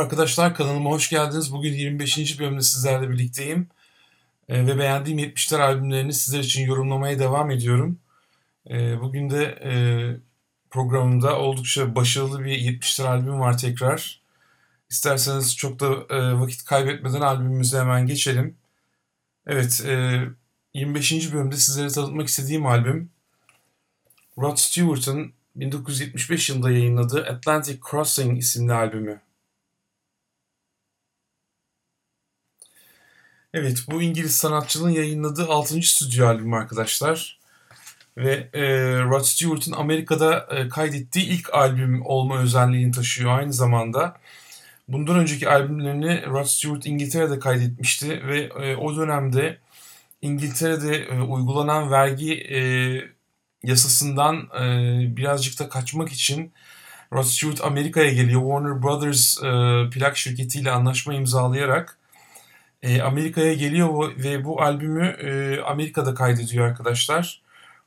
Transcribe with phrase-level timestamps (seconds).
[0.00, 1.52] Merhaba arkadaşlar kanalıma hoş geldiniz.
[1.52, 2.40] Bugün 25.
[2.40, 3.68] bölümde sizlerle birlikteyim.
[4.48, 7.98] Ee, ve beğendiğim 70'ler albümlerini sizler için yorumlamaya devam ediyorum.
[8.70, 9.72] Ee, bugün de e,
[10.70, 14.20] programımda oldukça başarılı bir 70'ler albüm var tekrar.
[14.90, 18.56] İsterseniz çok da e, vakit kaybetmeden albümümüze hemen geçelim.
[19.46, 20.22] Evet, e,
[20.74, 21.32] 25.
[21.32, 23.10] bölümde sizlere tanıtmak istediğim albüm
[24.38, 29.20] Rod Stewart'ın 1975 yılında yayınladığı Atlantic Crossing isimli albümü.
[33.54, 35.82] Evet, bu İngiliz sanatçının yayınladığı 6.
[35.82, 37.38] stüdyo albümü arkadaşlar.
[38.16, 38.62] Ve e,
[39.04, 44.16] Rod Stewart'ın Amerika'da e, kaydettiği ilk albüm olma özelliğini taşıyor aynı zamanda.
[44.88, 49.58] Bundan önceki albümlerini Rod Stewart İngiltere'de kaydetmişti ve e, o dönemde
[50.22, 52.60] İngiltere'de e, uygulanan vergi e,
[53.62, 56.52] yasasından e, birazcık da kaçmak için
[57.12, 58.40] Rod Stewart Amerika'ya geliyor.
[58.40, 61.99] Warner Brothers e, plak şirketiyle anlaşma imzalayarak
[62.82, 67.42] e, Amerika'ya geliyor ve bu albümü e, Amerika'da kaydediyor arkadaşlar.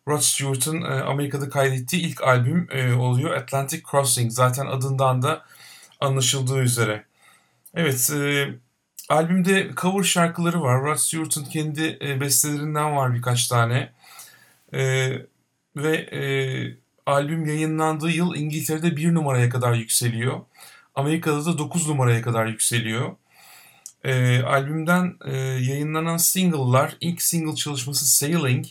[0.07, 4.31] Rod Stewart'ın e, Amerika'da kaydettiği ilk albüm e, oluyor Atlantic Crossing.
[4.31, 5.45] Zaten adından da
[5.99, 7.05] anlaşıldığı üzere.
[7.75, 8.49] Evet, e,
[9.09, 10.81] albümde cover şarkıları var.
[10.83, 13.93] Rod Stewart'ın kendi e, bestelerinden var birkaç tane.
[14.73, 15.11] E,
[15.75, 16.21] ve e,
[17.05, 20.41] albüm yayınlandığı yıl İngiltere'de bir numaraya kadar yükseliyor.
[20.95, 23.15] Amerika'da da 9 numaraya kadar yükseliyor.
[24.03, 28.65] E, albümden e, yayınlanan single'lar, ilk single çalışması Sailing,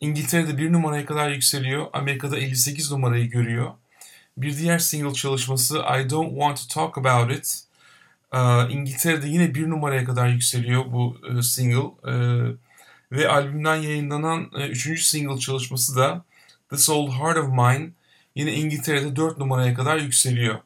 [0.00, 1.86] İngiltere'de bir numaraya kadar yükseliyor.
[1.92, 3.70] Amerika'da 58 numarayı görüyor.
[4.36, 7.64] Bir diğer single çalışması I Don't Want To Talk About It,
[8.32, 8.38] e,
[8.72, 12.10] İngiltere'de yine bir numaraya kadar yükseliyor bu e, single.
[12.12, 12.14] E,
[13.12, 16.24] ve albümden yayınlanan e, üçüncü single çalışması da
[16.70, 17.90] This Old Heart of Mine
[18.34, 20.58] yine İngiltere'de 4 numaraya kadar yükseliyor.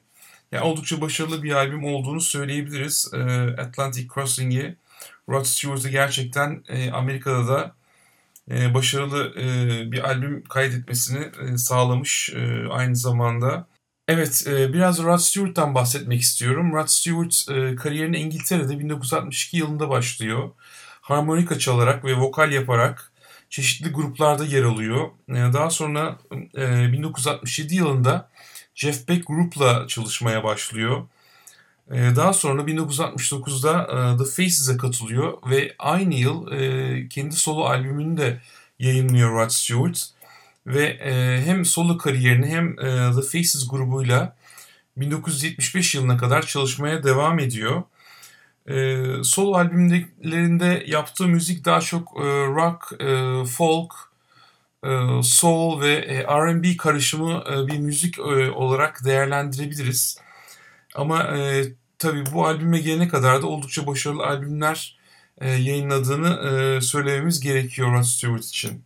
[0.53, 3.11] Yani oldukça başarılı bir albüm olduğunu söyleyebiliriz.
[3.15, 3.19] E,
[3.61, 4.77] Atlantic Crossing'i
[5.29, 7.75] Rod Stewart'ı gerçekten e, Amerika'da da
[8.51, 13.67] e, başarılı e, bir albüm kaydetmesini e, sağlamış e, aynı zamanda.
[14.09, 16.73] Evet, e, biraz Rod Stewart'tan bahsetmek istiyorum.
[16.73, 20.51] Rod Stewart e, kariyerine İngiltere'de 1962 yılında başlıyor.
[21.01, 23.13] Harmonika çalarak ve vokal yaparak
[23.51, 25.11] çeşitli gruplarda yer alıyor.
[25.29, 26.19] E, daha sonra
[26.57, 28.31] e, 1967 yılında
[28.79, 31.07] Jeff Beck Group'la çalışmaya başlıyor.
[31.91, 38.17] Ee, daha sonra 1969'da e, The Faces'e katılıyor ve aynı yıl e, kendi solo albümünü
[38.17, 38.41] de
[38.79, 39.99] yayınlıyor Rod Stewart.
[40.67, 42.77] Ve e, hem solo kariyerini hem
[43.17, 44.37] The Faces grubuyla
[44.97, 47.83] 1975 yılına kadar çalışmaya devam ediyor.
[49.25, 53.03] Solo albümlerinde yaptığı müzik daha çok rock,
[53.51, 54.08] folk,
[55.23, 58.19] soul ve R&B karışımı bir müzik
[58.55, 60.19] olarak değerlendirebiliriz.
[60.95, 61.65] Ama e,
[61.99, 64.99] tabii bu albüme gelene kadar da oldukça başarılı albümler
[65.41, 68.85] e, yayınladığını e, söylememiz gerekiyor Rod Stewart için.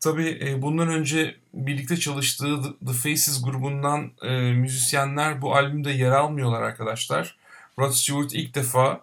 [0.00, 6.62] Tabii e, bundan önce birlikte çalıştığı The Faces grubundan e, müzisyenler bu albümde yer almıyorlar
[6.62, 7.36] arkadaşlar.
[7.78, 9.00] Rod Stewart ilk defa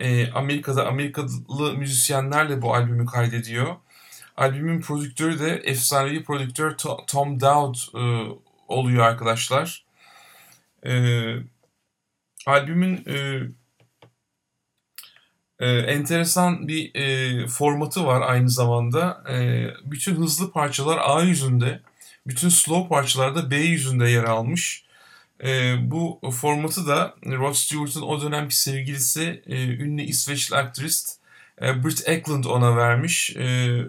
[0.00, 3.76] e, Amerika'da Amerikalı müzisyenlerle bu albümü kaydediyor.
[4.36, 6.76] Albümün prodüktörü de efsanevi prodüktör
[7.06, 8.02] Tom Dowd e,
[8.68, 9.84] oluyor arkadaşlar.
[10.86, 11.34] E,
[12.46, 13.40] albümün e,
[15.58, 19.24] e, enteresan bir e, formatı var aynı zamanda.
[19.30, 21.80] E, bütün hızlı parçalar A yüzünde,
[22.26, 24.84] bütün slow parçalar da B yüzünde yer almış.
[25.44, 31.19] E, bu formatı da Rod Stewart'ın o dönemki sevgilisi e, ünlü İsveçli aktrist
[31.62, 33.36] e, Britt Eklund ona vermiş.
[33.36, 33.44] E,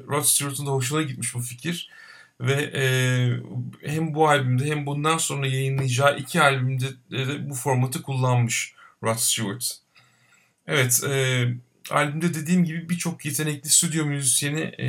[0.08, 1.90] Rod Stewart'ın da hoşuna gitmiş bu fikir.
[2.42, 2.84] Ve e,
[3.92, 8.74] hem bu albümde hem bundan sonra yayınlayacağı iki albümde de bu formatı kullanmış
[9.04, 9.72] Rod Stewart.
[10.68, 11.48] Evet, e,
[11.92, 14.88] albümde dediğim gibi birçok yetenekli stüdyo müzisyeni e,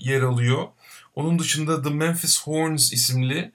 [0.00, 0.68] yer alıyor.
[1.14, 3.52] Onun dışında The Memphis Horns isimli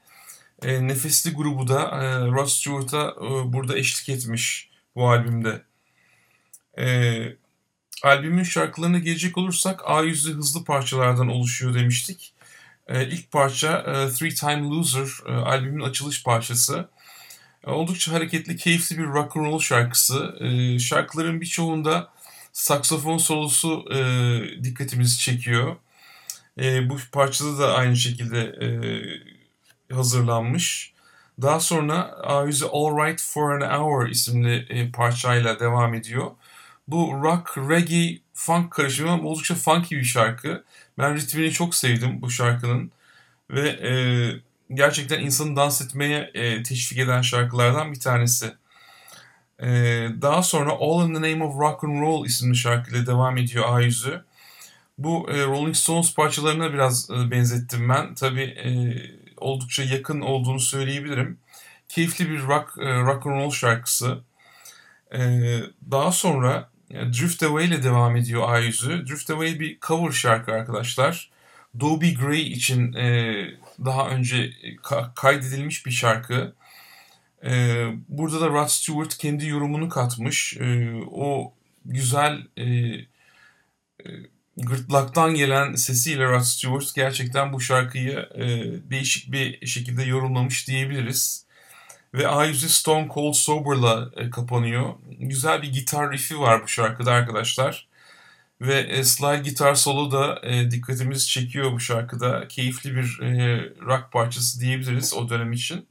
[0.64, 5.62] e, nefesli grubu da e, Rod Stewart'a e, burada eşlik etmiş bu albümde.
[6.80, 6.86] E,
[8.04, 12.34] albümün şarkılarına gelecek olursak A yüzlü hızlı parçalardan oluşuyor demiştik.
[12.88, 16.90] E, ilk parça e, Three Time Loser e, albümün açılış parçası.
[17.68, 20.36] E, oldukça hareketli, keyifli bir rock and roll şarkısı.
[20.40, 22.12] E, şarkıların birçoğunda
[22.54, 23.86] saksofon solosu
[24.64, 25.76] dikkatimizi çekiyor.
[26.60, 28.56] Bu parçada da aynı şekilde
[29.92, 30.94] hazırlanmış.
[31.42, 36.32] Daha sonra A100 All Right For An Hour isimli e, parçayla devam ediyor.
[36.92, 40.64] Bu rock, reggae, funk karışımı oldukça funky bir şarkı.
[40.98, 42.92] Ben ritmini çok sevdim bu şarkının.
[43.50, 43.94] Ve e,
[44.74, 48.54] gerçekten insanı dans etmeye e, teşvik eden şarkılardan bir tanesi.
[49.60, 49.68] E,
[50.22, 54.24] daha sonra All in the Name of Rock and Roll isimli şarkıyla devam ediyor A100'ü.
[54.98, 58.16] Bu e, Rolling Stones parçalarına biraz e, benzettim ben.
[58.16, 58.72] Tabi e,
[59.38, 61.38] oldukça yakın olduğunu söyleyebilirim.
[61.90, 64.20] Keyifli bir rock, e, rock and roll şarkısı.
[65.14, 65.20] E,
[65.92, 69.08] daha sonra Drift Away ile devam ediyor A100'ü.
[69.08, 71.30] Drift Away bir cover şarkı arkadaşlar.
[71.80, 73.34] Dobie Gray için e,
[73.86, 74.52] daha önce
[74.84, 76.54] ka- kaydedilmiş bir şarkı.
[77.46, 80.58] E, burada da Rod Stewart kendi yorumunu katmış.
[80.60, 81.54] E, o
[81.86, 83.06] güzel e, e,
[84.58, 88.46] gırtlaktan gelen sesiyle Rod Stewart gerçekten bu şarkıyı e,
[88.92, 91.46] değişik bir şekilde yorumlamış diyebiliriz.
[92.14, 94.94] Ve A100'ü Stone Cold Sober'la e, kapanıyor.
[95.20, 97.88] Güzel bir gitar riffi var bu şarkıda arkadaşlar.
[98.62, 102.48] Ve e, slide gitar solo da e, dikkatimizi çekiyor bu şarkıda.
[102.48, 103.20] Keyifli bir
[103.86, 105.88] rock parçası diyebiliriz o dönem için.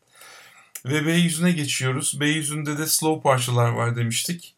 [0.84, 2.20] Ve B yüzüne geçiyoruz.
[2.20, 4.54] B yüzünde de slow parçalar var demiştik.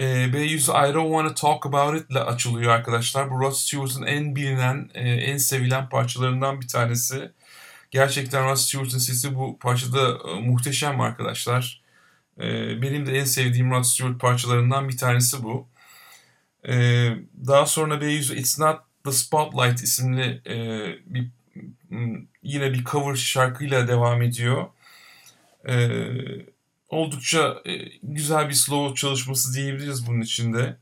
[0.00, 3.30] E, B yüzü I Don't Wanna Talk About It ile açılıyor arkadaşlar.
[3.30, 7.32] Bu Rod Stewart'ın en bilinen, e, en sevilen parçalarından bir tanesi.
[7.96, 11.82] Gerçekten Rod Stewart'ın sesi bu parçada e, muhteşem arkadaşlar.
[12.38, 12.42] E,
[12.82, 15.68] benim de en sevdiğim Rod Stewart parçalarından bir tanesi bu.
[16.68, 17.16] Ee,
[17.46, 20.56] daha sonra B100 It's Not The Spotlight isimli e,
[21.06, 21.28] bir
[22.42, 24.66] yine bir cover şarkıyla devam ediyor.
[26.88, 27.72] Oldukça e,
[28.02, 30.76] güzel bir slow çalışması diyebiliriz bunun içinde.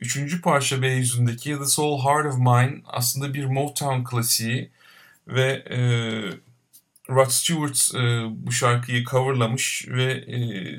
[0.00, 4.70] Üçüncü parça B yüzündeki The Soul Heart of Mine aslında bir Motown klasiği
[5.28, 5.80] ve e,
[7.10, 7.98] Rod Stewart e,
[8.46, 10.38] bu şarkıyı coverlamış ve e,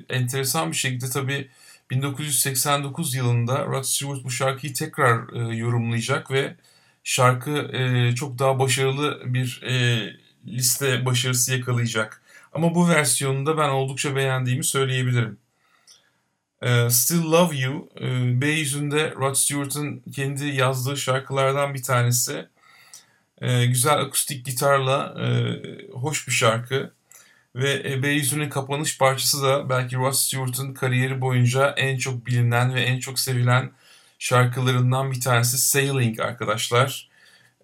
[0.10, 1.50] enteresan bir şekilde tabii
[1.92, 6.56] 1989 yılında Rod Stewart bu şarkıyı tekrar e, yorumlayacak ve
[7.04, 10.04] şarkı e, çok daha başarılı bir e,
[10.48, 12.22] liste başarısı yakalayacak.
[12.54, 15.38] Ama bu versiyonunda ben oldukça beğendiğimi söyleyebilirim.
[16.62, 22.48] E, Still Love You, e, B yüzünde Rod Stewart'ın kendi yazdığı şarkılardan bir tanesi.
[23.42, 25.28] E, güzel akustik gitarla e,
[25.94, 26.94] hoş bir şarkı.
[27.56, 32.82] Ve e, Beyüzünün kapanış parçası da belki Ross Stewart'ın kariyeri boyunca en çok bilinen ve
[32.82, 33.72] en çok sevilen
[34.20, 37.10] şarkılarından bir tanesi Sailing arkadaşlar.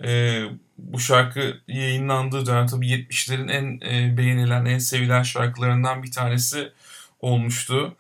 [0.04, 0.42] E,
[0.78, 6.72] bu şarkı yayınlandığı dönem tabii 70'lerin en e, beğenilen, en sevilen şarkılarından bir tanesi
[7.20, 7.98] olmuştu.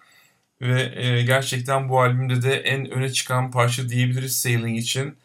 [0.61, 5.17] Ve e, gerçekten bu albümde de en öne çıkan parça diyebiliriz Sailing için.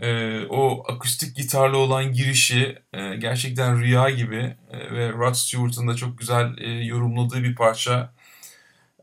[0.00, 5.96] E, o akustik gitarlı olan girişi e, gerçekten rüya gibi e, ve Rod Stewart'ın da
[5.96, 8.12] çok güzel e, yorumladığı bir parça.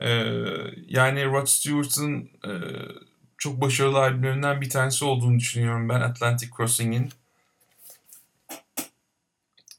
[0.01, 0.09] E,
[0.87, 2.51] yani Rod Stewart'ın e,
[3.37, 7.09] çok başarılı albümlerinden bir tanesi olduğunu düşünüyorum ben Atlantic Crossing'in.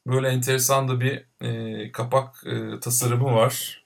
[0.07, 3.83] Böyle enteresan da bir e, kapak e, tasarımı var.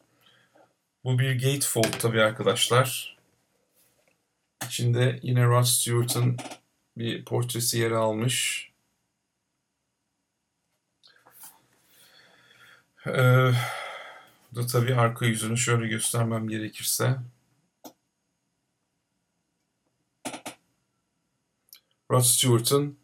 [1.04, 3.18] Bu bir gatefold tabii arkadaşlar.
[4.68, 6.38] İçinde yine Rod Stewart'ın
[6.98, 8.70] bir portresi yer almış.
[13.08, 13.52] Ee,
[14.56, 17.18] da tabii arka yüzünü şöyle göstermem gerekirse.
[22.12, 22.98] Rod Stewart'ın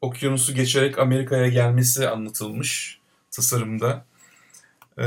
[0.00, 4.06] okyanusu geçerek Amerika'ya gelmesi anlatılmış tasarımda.
[4.98, 5.04] Ee,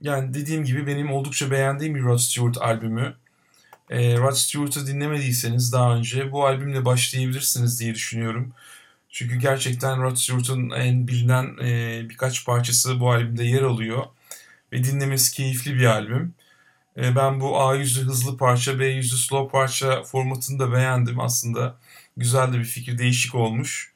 [0.00, 3.16] yani dediğim gibi benim oldukça beğendiğim bir Rod Stewart albümü
[3.90, 8.52] e, Rod Stewart'ı dinlemediyseniz daha önce bu albümle başlayabilirsiniz diye düşünüyorum.
[9.10, 14.06] Çünkü gerçekten Rod Stewart'ın en bilinen e, birkaç parçası bu albümde yer alıyor.
[14.72, 16.34] Ve dinlemesi keyifli bir albüm.
[16.96, 21.78] E, ben bu A yüzü hızlı parça, B yüzü slow parça formatını da beğendim aslında.
[22.16, 23.92] Güzel de bir fikir, değişik olmuş.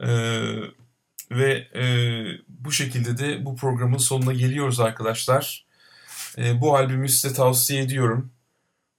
[0.00, 0.08] E,
[1.30, 1.84] ve e,
[2.48, 5.66] bu şekilde de bu programın sonuna geliyoruz arkadaşlar.
[6.38, 8.30] E, bu albümü size tavsiye ediyorum.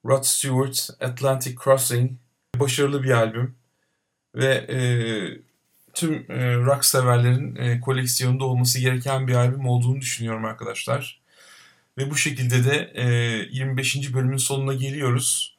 [0.08, 2.12] Rod Stewart, Atlantic Crossing
[2.56, 3.56] başarılı bir albüm
[4.36, 4.80] ve e,
[5.94, 11.22] tüm e, rock severlerin e, koleksiyonunda olması gereken bir albüm olduğunu düşünüyorum arkadaşlar.
[11.98, 13.06] Ve bu şekilde de e,
[13.52, 14.14] 25.
[14.14, 15.58] bölümün sonuna geliyoruz.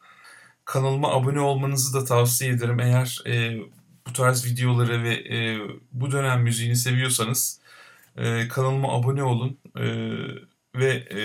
[0.64, 2.80] Kanalıma abone olmanızı da tavsiye ederim.
[2.80, 3.58] Eğer e,
[4.08, 5.58] bu tarz videoları ve e,
[5.92, 7.60] bu dönem müziğini seviyorsanız
[8.16, 9.58] e, kanalıma abone olun.
[9.76, 9.84] E,
[10.74, 11.20] ve e,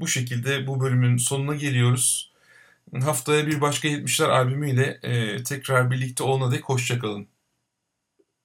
[0.00, 2.31] bu şekilde bu bölümün sonuna geliyoruz.
[3.04, 7.28] Haftaya bir başka 70'ler albümüyle e, tekrar birlikte olana dek hoşçakalın.